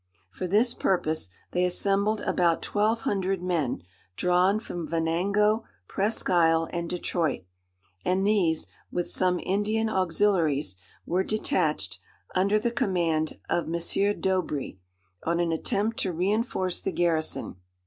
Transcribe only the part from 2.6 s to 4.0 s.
twelve hundred men,